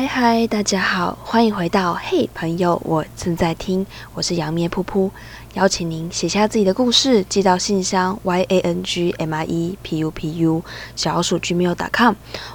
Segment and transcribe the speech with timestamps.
[0.00, 3.84] 嗨嗨，大家好，欢迎回到嘿朋友，我正在听，
[4.14, 5.10] 我是杨咩噗噗，
[5.52, 10.64] 邀请您写下自己的故事，寄到信箱 y a n g m i e p u p u
[10.96, 12.14] 小老鼠 gmail.com，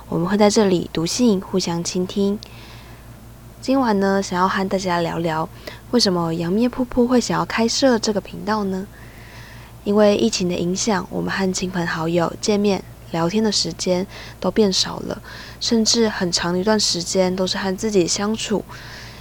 [0.09, 2.39] 我们会在这里读信，互相倾听。
[3.61, 5.47] 今晚呢，想要和大家聊聊，
[5.91, 8.87] 为什么杨咩噗噗会想要开设这个频道呢？
[9.83, 12.83] 因为疫情的影响，我们和亲朋好友见面。
[13.15, 14.05] 聊天的时间
[14.41, 15.21] 都变少了，
[15.61, 18.65] 甚至很长一段时间都是和自己相处。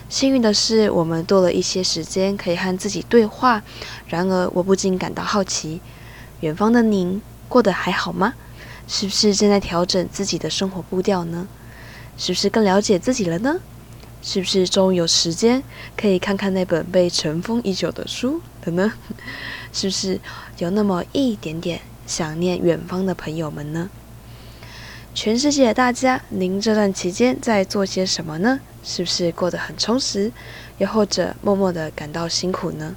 [0.08, 3.62] 幸运的是，我们多了一些时间可以和自己对话。
[4.08, 5.80] 然而，我不禁感到好奇：
[6.40, 8.34] 远方的您过得还好吗？
[8.88, 11.46] 是不是正在调整自己的生活步调呢？
[12.18, 13.60] 是不是更了解自己了呢？
[14.22, 15.62] 是不是终于有时间
[15.96, 18.92] 可以看看那本被尘封已久的书了呢？
[19.72, 20.20] 是不是
[20.58, 21.80] 有那么一点点？
[22.06, 23.90] 想念远方的朋友们呢？
[25.14, 28.60] 全世界的大家，您这段期间在做些什么呢？
[28.82, 30.32] 是不是过得很充实，
[30.78, 32.96] 又或者默默的感到辛苦呢？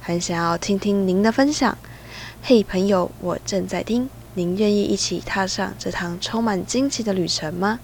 [0.00, 1.76] 很想要听听您的分享。
[2.42, 4.08] 嘿，朋友，我正在听。
[4.34, 7.80] 您愿意一起踏上这趟充满惊奇的旅程吗？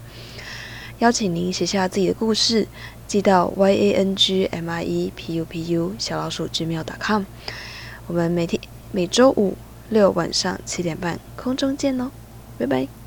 [1.01, 2.69] 邀请您写下自己的故事，
[3.09, 7.25] 寄到 y a n g m i e p u p u 小老鼠 gmail.com。
[8.07, 8.61] 我们每天
[8.93, 9.57] 每周五。
[9.91, 12.11] 六晚上七点半，空中见喽，
[12.57, 13.00] 拜拜。